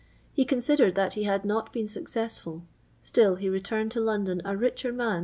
[0.33, 2.63] He conxidAcA that he had not been successful;
[3.05, 5.19] stiTl he returned to London a richer man by 26«.